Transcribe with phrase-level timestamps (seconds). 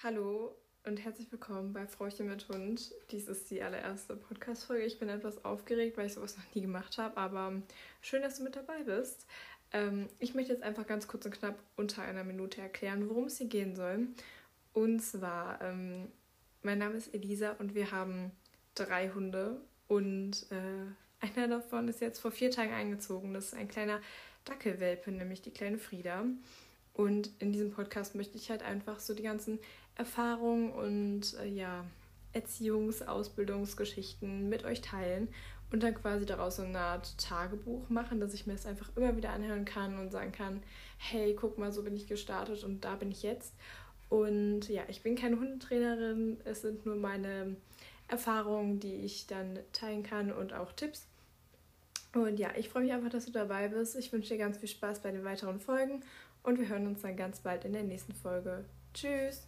[0.00, 2.92] Hallo und herzlich willkommen bei Frauchen mit Hund.
[3.10, 4.84] Dies ist die allererste Podcast-Folge.
[4.84, 7.60] Ich bin etwas aufgeregt, weil ich sowas noch nie gemacht habe, aber
[8.00, 9.26] schön, dass du mit dabei bist.
[9.72, 13.38] Ähm, ich möchte jetzt einfach ganz kurz und knapp unter einer Minute erklären, worum es
[13.38, 14.06] hier gehen soll.
[14.72, 16.12] Und zwar, ähm,
[16.62, 18.30] mein Name ist Elisa und wir haben
[18.76, 23.34] drei Hunde und äh, einer davon ist jetzt vor vier Tagen eingezogen.
[23.34, 24.00] Das ist ein kleiner
[24.44, 26.24] Dackelwelpe, nämlich die kleine Frieda.
[26.98, 29.60] Und in diesem Podcast möchte ich halt einfach so die ganzen
[29.94, 31.84] Erfahrungen und äh, ja,
[32.34, 35.28] Erziehungs-, Ausbildungsgeschichten mit euch teilen
[35.70, 39.16] und dann quasi daraus so eine Art Tagebuch machen, dass ich mir das einfach immer
[39.16, 40.60] wieder anhören kann und sagen kann,
[40.96, 43.54] hey, guck mal, so bin ich gestartet und da bin ich jetzt.
[44.08, 47.54] Und ja, ich bin keine Hundetrainerin, es sind nur meine
[48.08, 51.06] Erfahrungen, die ich dann teilen kann und auch Tipps.
[52.14, 53.96] Und ja, ich freue mich einfach, dass du dabei bist.
[53.96, 56.02] Ich wünsche dir ganz viel Spaß bei den weiteren Folgen
[56.42, 58.64] und wir hören uns dann ganz bald in der nächsten Folge.
[58.94, 59.46] Tschüss!